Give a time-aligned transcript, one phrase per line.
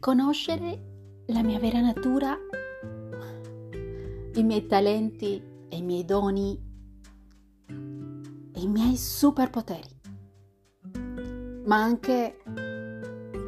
[0.00, 2.34] riconoscere la mia vera natura,
[4.32, 6.58] i miei talenti e i miei doni
[7.68, 10.00] e i miei superpoteri,
[11.66, 12.42] ma anche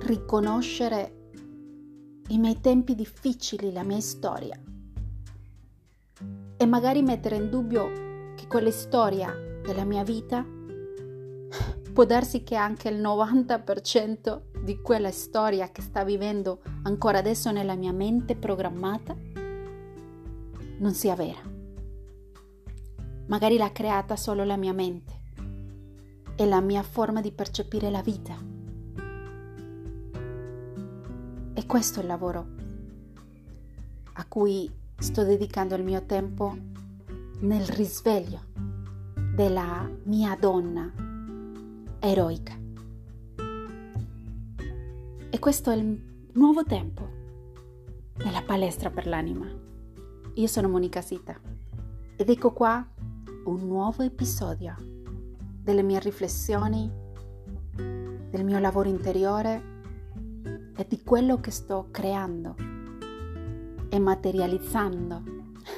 [0.03, 1.30] riconoscere
[2.29, 4.61] i miei tempi difficili, la mia storia.
[6.59, 9.32] E magari mettere in dubbio che quella storia
[9.64, 10.44] della mia vita
[11.93, 17.75] può darsi che anche il 90% di quella storia che sta vivendo ancora adesso nella
[17.75, 19.15] mia mente programmata
[20.79, 21.41] non sia vera.
[23.27, 25.21] Magari l'ha creata solo la mia mente
[26.35, 28.35] e la mia forma di percepire la vita.
[31.55, 32.47] E questo è il lavoro
[34.14, 36.56] a cui sto dedicando il mio tempo
[37.41, 38.41] nel risveglio
[39.34, 41.02] della mia donna
[42.05, 42.53] eroica.
[45.31, 47.09] E questo è il nuovo tempo
[48.17, 49.47] della palestra per l'anima.
[50.34, 51.39] Io sono Monica Sita
[52.17, 52.84] ed ecco qua
[53.44, 54.75] un nuovo episodio
[55.62, 56.91] delle mie riflessioni,
[57.77, 59.70] del mio lavoro interiore
[60.77, 62.56] e di quello che sto creando
[63.89, 65.22] e materializzando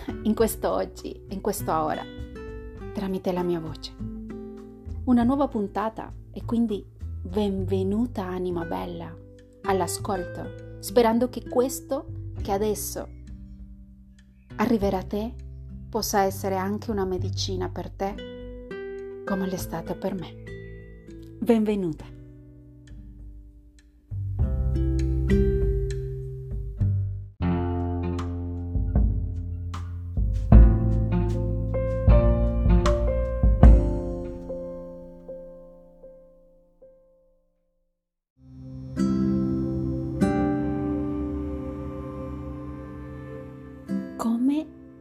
[0.25, 2.03] in questo oggi, in questo ora,
[2.94, 4.13] tramite la mia voce.
[5.06, 9.14] Una nuova puntata e quindi benvenuta anima bella
[9.64, 13.08] all'ascolto, sperando che questo che adesso
[14.56, 15.34] arriverà a te
[15.91, 18.14] possa essere anche una medicina per te,
[19.27, 20.42] come l'è stata per me.
[21.38, 22.06] Benvenuta.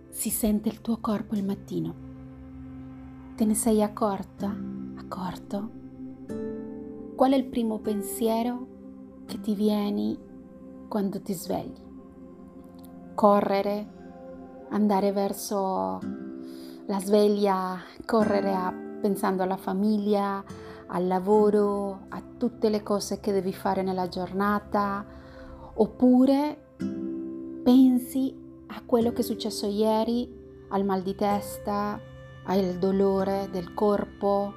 [0.09, 1.95] Si sente il tuo corpo il mattino?
[3.35, 4.53] Te ne sei accorta?
[4.97, 5.69] Accorto?
[7.15, 8.67] Qual è il primo pensiero
[9.25, 10.17] che ti viene
[10.89, 11.81] quando ti svegli?
[13.15, 13.87] Correre,
[14.69, 15.99] andare verso
[16.85, 20.43] la sveglia, correre a, pensando alla famiglia,
[20.87, 25.05] al lavoro, a tutte le cose che devi fare nella giornata,
[25.75, 26.75] oppure
[27.63, 28.42] pensi
[28.75, 31.99] a quello che è successo ieri, al mal di testa,
[32.45, 34.53] al dolore del corpo,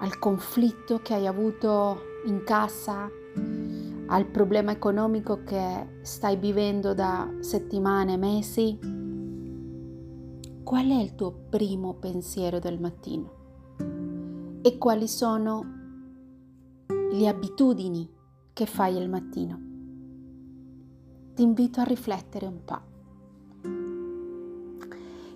[0.00, 3.08] al conflitto che hai avuto in casa,
[4.06, 8.78] al problema economico che stai vivendo da settimane, mesi?
[10.62, 13.38] Qual è il tuo primo pensiero del mattino?
[14.62, 15.64] E quali sono
[16.86, 18.08] le abitudini
[18.52, 19.68] che fai al mattino?
[21.34, 22.89] Ti invito a riflettere un po'.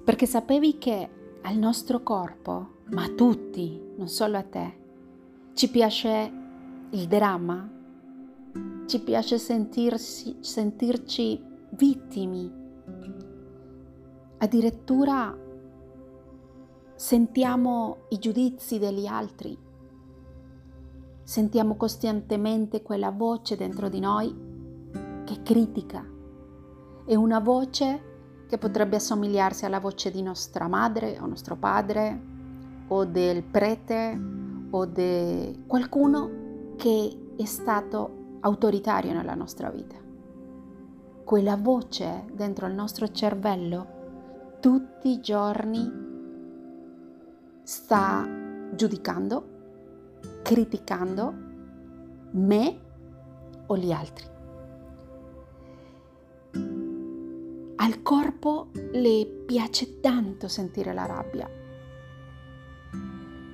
[0.04, 1.08] Perché sapevi che
[1.40, 4.82] al nostro corpo, ma a tutti, non solo a te,
[5.54, 6.32] ci piace
[6.90, 7.66] il dramma?
[8.84, 12.52] Ci piace sentirsi, sentirci vittimi?
[14.36, 15.34] Addirittura
[16.94, 19.58] sentiamo i giudizi degli altri?
[21.22, 24.34] Sentiamo costantemente quella voce dentro di noi
[25.24, 26.06] che critica.
[27.06, 28.12] È una voce
[28.54, 32.20] che potrebbe assomigliarsi alla voce di nostra madre o nostro padre
[32.86, 34.16] o del prete
[34.70, 39.96] o di qualcuno che è stato autoritario nella nostra vita.
[41.24, 45.90] Quella voce dentro il nostro cervello tutti i giorni
[47.64, 48.24] sta
[48.72, 49.48] giudicando,
[50.42, 51.34] criticando
[52.30, 52.78] me
[53.66, 54.33] o gli altri.
[57.84, 61.46] Al corpo le piace tanto sentire la rabbia.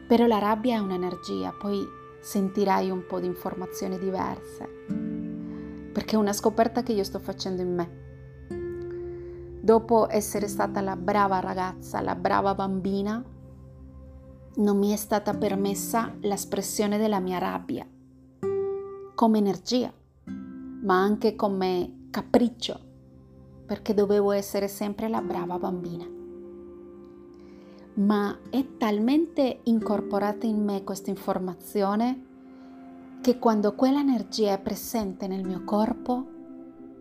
[0.06, 1.84] Però la rabbia è un'energia, poi
[2.20, 4.68] sentirai un po' di informazioni diverse,
[5.92, 7.90] perché è una scoperta che io sto facendo in me.
[9.60, 13.20] Dopo essere stata la brava ragazza, la brava bambina,
[14.54, 17.84] non mi è stata permessa l'espressione della mia rabbia
[19.12, 19.92] come energia,
[20.82, 22.89] ma anche come capriccio
[23.70, 26.04] perché dovevo essere sempre la brava bambina.
[28.04, 32.26] Ma è talmente incorporata in me questa informazione
[33.20, 36.26] che quando quell'energia è presente nel mio corpo,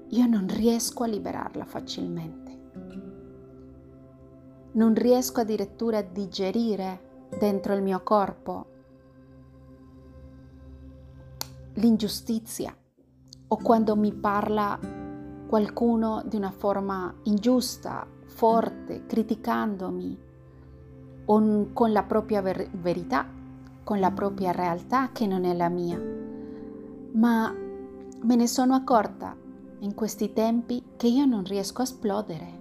[0.09, 2.59] io non riesco a liberarla facilmente.
[4.73, 8.67] Non riesco addirittura a digerire dentro il mio corpo
[11.73, 12.77] l'ingiustizia,
[13.47, 14.98] o quando mi parla
[15.49, 20.19] qualcuno di una forma ingiusta, forte, criticandomi
[21.25, 23.25] o con la propria ver- verità,
[23.83, 25.99] con la propria realtà che non è la mia.
[27.13, 29.35] Ma me ne sono accorta
[29.79, 32.59] in questi tempi che io non riesco a esplodere,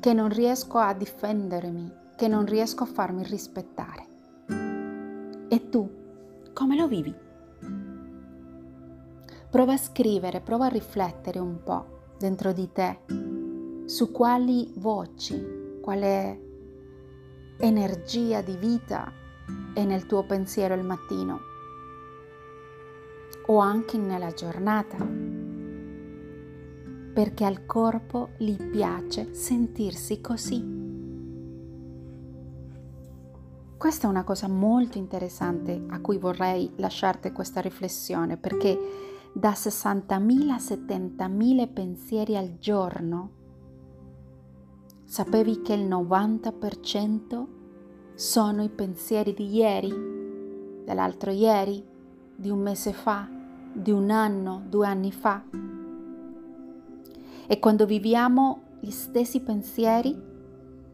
[0.00, 4.06] che non riesco a difendermi, che non riesco a farmi rispettare.
[5.48, 5.86] E tu,
[6.54, 7.14] come lo vivi?
[9.50, 12.98] Prova a scrivere, prova a riflettere un po' dentro di te
[13.86, 16.40] su quali voci, quale
[17.58, 19.12] energia di vita
[19.72, 21.40] è nel tuo pensiero il mattino
[23.46, 24.96] o anche nella giornata,
[27.14, 30.74] perché al corpo gli piace sentirsi così.
[33.76, 38.76] Questa è una cosa molto interessante a cui vorrei lasciarti questa riflessione, perché
[39.36, 43.30] da 60.000 a 70.000 pensieri al giorno,
[45.04, 47.46] sapevi che il 90%
[48.14, 49.92] sono i pensieri di ieri,
[50.86, 51.84] dell'altro ieri,
[52.34, 53.28] di un mese fa,
[53.74, 55.44] di un anno, due anni fa.
[57.46, 60.18] E quando viviamo gli stessi pensieri,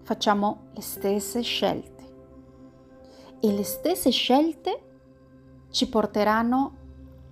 [0.02, 2.02] facciamo le stesse scelte.
[3.38, 4.82] E le stesse scelte
[5.70, 6.80] ci porteranno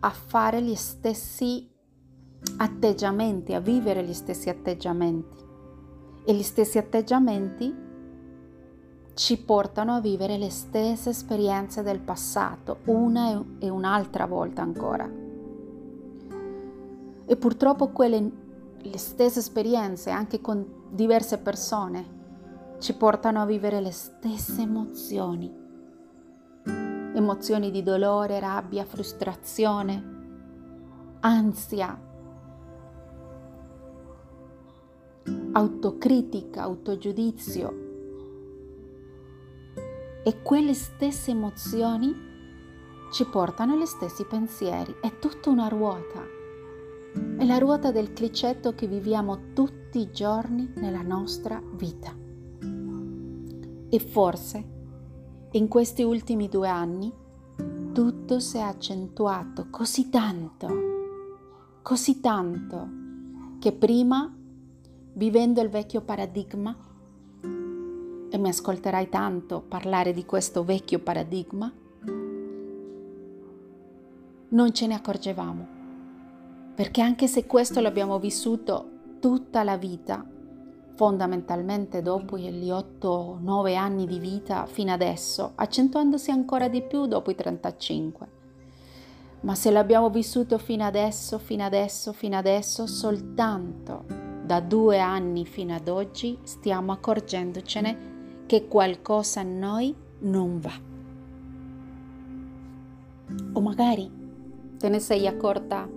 [0.01, 1.69] a fare gli stessi
[2.57, 5.37] atteggiamenti, a vivere gli stessi atteggiamenti.
[6.25, 7.89] E gli stessi atteggiamenti
[9.15, 15.11] ci portano a vivere le stesse esperienze del passato, una e un'altra volta ancora.
[17.27, 18.33] E purtroppo quelle
[18.83, 22.19] le stesse esperienze, anche con diverse persone,
[22.79, 25.60] ci portano a vivere le stesse emozioni.
[27.21, 32.01] Emozioni di dolore, rabbia, frustrazione, ansia,
[35.53, 37.89] autocritica, autogiudizio,
[40.25, 42.11] e quelle stesse emozioni
[43.13, 44.97] ci portano agli stessi pensieri.
[45.03, 46.23] È tutta una ruota.
[47.37, 52.17] È la ruota del clicetto che viviamo tutti i giorni nella nostra vita.
[53.91, 54.79] E forse
[55.53, 57.13] in questi ultimi due anni
[57.93, 60.69] tutto si è accentuato così tanto,
[61.83, 62.89] così tanto,
[63.59, 64.33] che prima,
[65.15, 66.77] vivendo il vecchio paradigma,
[68.31, 71.73] e mi ascolterai tanto parlare di questo vecchio paradigma,
[74.51, 75.67] non ce ne accorgevamo,
[76.77, 80.25] perché anche se questo l'abbiamo vissuto tutta la vita,
[80.95, 87.35] fondamentalmente dopo gli 8-9 anni di vita fino adesso, accentuandosi ancora di più dopo i
[87.35, 88.29] 35.
[89.43, 94.05] Ma se l'abbiamo vissuto fino adesso, fino adesso, fino adesso, soltanto
[94.45, 98.09] da due anni fino ad oggi stiamo accorgendocene
[98.47, 100.73] che qualcosa a noi non va.
[103.53, 104.11] O magari
[104.77, 105.89] te ne sei accorta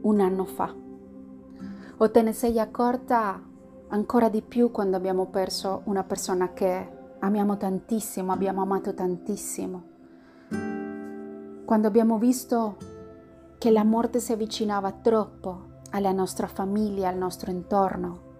[0.00, 0.74] un anno fa,
[1.98, 3.40] o te ne sei accorta
[3.92, 9.82] ancora di più quando abbiamo perso una persona che amiamo tantissimo, abbiamo amato tantissimo,
[11.64, 12.76] quando abbiamo visto
[13.58, 18.30] che la morte si avvicinava troppo alla nostra famiglia, al nostro intorno,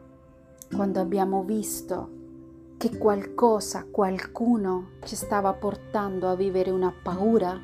[0.75, 2.21] quando abbiamo visto
[2.79, 7.61] che qualcosa, qualcuno ci stava portando a vivere una paura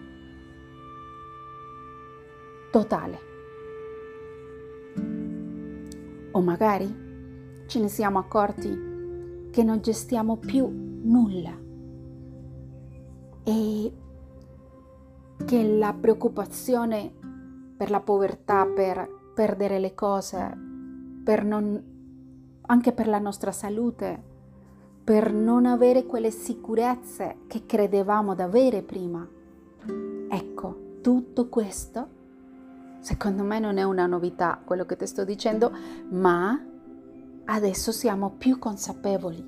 [2.71, 3.27] totale.
[6.33, 7.08] O magari
[7.69, 11.55] ce ne siamo accorti che non gestiamo più nulla
[13.45, 13.93] e
[15.45, 17.13] che la preoccupazione
[17.77, 20.59] per la povertà, per perdere le cose,
[21.23, 21.83] per non,
[22.63, 24.23] anche per la nostra salute,
[25.05, 29.29] per non avere quelle sicurezze che credevamo di avere prima.
[30.31, 32.17] Ecco, tutto questo
[33.01, 35.71] secondo me non è una novità quello che ti sto dicendo,
[36.11, 36.61] ma
[37.50, 39.43] adesso siamo più consapevoli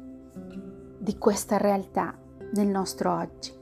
[0.99, 2.16] di questa realtà
[2.52, 3.52] nel nostro oggi.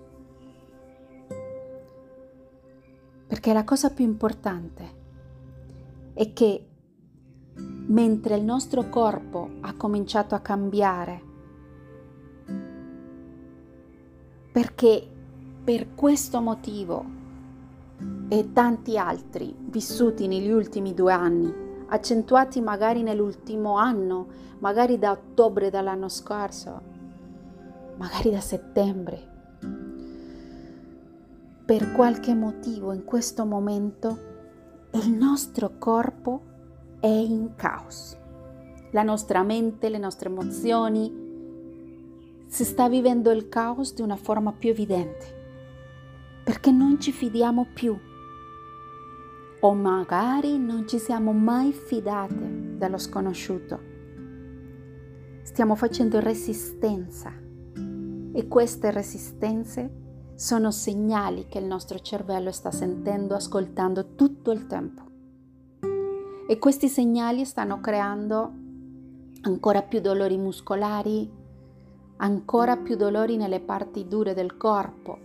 [3.27, 4.97] Perché la cosa più importante
[6.15, 6.67] è che
[7.89, 11.23] mentre il nostro corpo ha cominciato a cambiare,
[14.53, 15.07] perché
[15.65, 17.05] per questo motivo
[18.29, 24.27] e tanti altri vissuti negli ultimi due anni, accentuati magari nell'ultimo anno,
[24.59, 26.81] magari da ottobre dell'anno scorso,
[27.97, 29.37] magari da settembre,
[31.65, 34.19] per qualche motivo in questo momento
[34.93, 36.43] il nostro corpo
[37.01, 38.17] è in caos.
[38.93, 41.27] La nostra mente, le nostre emozioni,
[42.47, 45.27] si sta vivendo il caos di una forma più evidente,
[46.43, 47.99] perché non ci fidiamo più
[49.61, 53.81] o magari non ci siamo mai fidate dello sconosciuto.
[55.43, 57.33] Stiamo facendo resistenza
[58.33, 65.03] e queste resistenze sono segnali che il nostro cervello sta sentendo, ascoltando tutto il tempo.
[66.47, 68.53] E questi segnali stanno creando
[69.41, 71.29] ancora più dolori muscolari,
[72.19, 75.19] ancora più dolori nelle parti dure del corpo.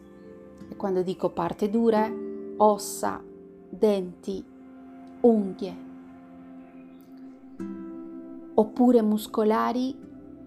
[0.68, 3.22] E quando dico parti dure, ossa,
[3.78, 4.44] denti,
[5.22, 5.76] unghie,
[8.54, 9.98] oppure muscolari,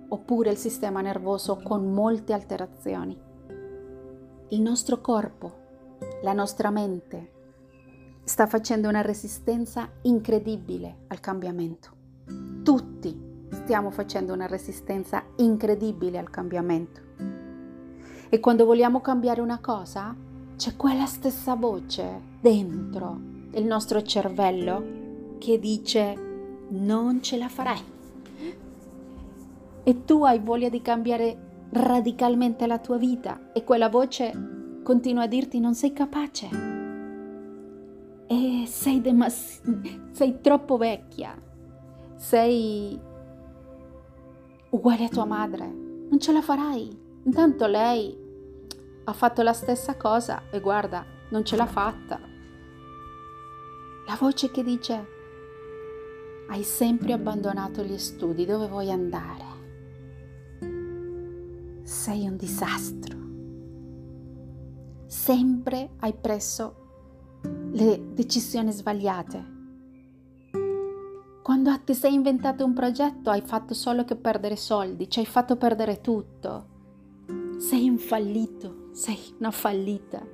[0.09, 3.19] oppure il sistema nervoso con molte alterazioni.
[4.49, 5.65] Il nostro corpo,
[6.23, 7.33] la nostra mente,
[8.23, 11.91] sta facendo una resistenza incredibile al cambiamento.
[12.63, 17.01] Tutti stiamo facendo una resistenza incredibile al cambiamento.
[18.29, 20.15] E quando vogliamo cambiare una cosa,
[20.57, 27.95] c'è quella stessa voce dentro il nostro cervello che dice non ce la farai.
[29.83, 35.29] E tu hai voglia di cambiare radicalmente la tua vita e quella voce continua a
[35.29, 36.49] dirti non sei capace.
[38.27, 39.61] E sei, demas-
[40.11, 41.41] sei troppo vecchia.
[42.17, 42.99] Sei
[44.71, 47.05] uguale a tua madre, non ce la farai.
[47.25, 48.25] Intanto lei
[49.09, 52.21] ha fatto la stessa cosa e guarda, non ce l'ha fatta.
[54.07, 55.07] La voce che dice,
[56.49, 59.45] hai sempre abbandonato gli studi, dove vuoi andare?
[61.83, 63.17] Sei un disastro.
[65.07, 66.85] Sempre hai preso
[67.71, 69.55] le decisioni sbagliate
[71.47, 75.55] quando ti sei inventato un progetto hai fatto solo che perdere soldi, ci hai fatto
[75.55, 76.67] perdere tutto.
[77.59, 80.27] Sei un fallito, sei una fallita.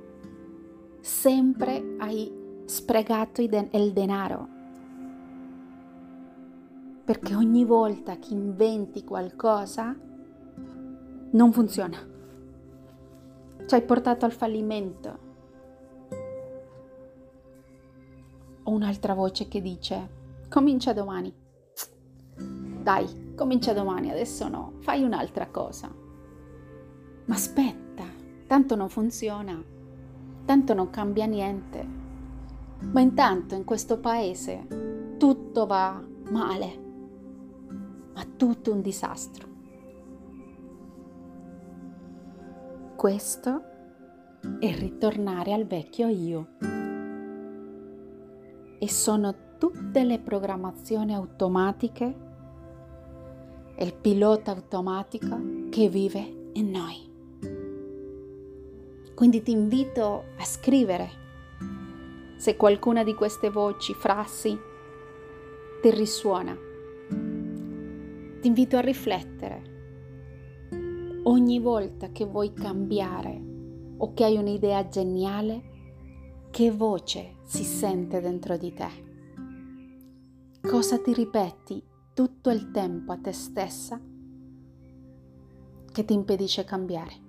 [1.01, 2.31] Sempre hai
[2.63, 4.47] sprecato il denaro.
[7.03, 9.93] Perché ogni volta che inventi qualcosa
[11.31, 11.97] non funziona.
[13.65, 15.19] Ci hai portato al fallimento.
[18.63, 21.35] Ho un'altra voce che dice comincia domani.
[22.81, 25.93] Dai, comincia domani, adesso no, fai un'altra cosa.
[27.25, 28.12] Ma aspetta,
[28.53, 29.59] tanto non funziona,
[30.45, 31.83] tanto non cambia niente.
[32.81, 36.79] Ma intanto in questo paese tutto va male,
[38.13, 39.47] ma tutto un disastro.
[42.95, 43.63] Questo
[44.59, 46.47] è ritornare al vecchio io.
[48.77, 52.31] E sono tutte le programmazioni automatiche
[53.79, 55.39] il pilota automatico
[55.71, 57.12] che vive in noi.
[59.15, 61.21] Quindi ti invito a scrivere
[62.37, 64.57] se qualcuna di queste voci, frasi
[65.81, 66.57] ti risuona.
[68.39, 69.71] Ti invito a riflettere.
[71.23, 73.41] Ogni volta che vuoi cambiare
[73.97, 75.71] o che hai un'idea geniale,
[76.51, 79.11] che voce si sente dentro di te?
[80.63, 83.99] cosa ti ripeti tutto il tempo a te stessa
[85.91, 87.22] che ti impedisce cambiare.